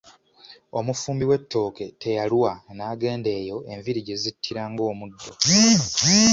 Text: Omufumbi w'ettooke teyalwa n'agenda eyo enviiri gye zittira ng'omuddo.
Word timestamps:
Omufumbi 0.79 1.23
w'ettooke 1.29 1.85
teyalwa 2.01 2.51
n'agenda 2.77 3.29
eyo 3.39 3.57
enviiri 3.71 4.01
gye 4.07 4.15
zittira 4.23 4.63
ng'omuddo. 4.71 5.29